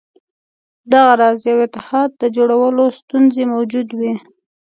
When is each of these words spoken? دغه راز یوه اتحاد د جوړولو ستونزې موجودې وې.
دغه 0.91 1.13
راز 1.21 1.39
یوه 1.49 1.63
اتحاد 1.67 2.09
د 2.21 2.23
جوړولو 2.35 2.83
ستونزې 2.99 3.43
موجودې 3.53 3.93
وې. 3.99 4.13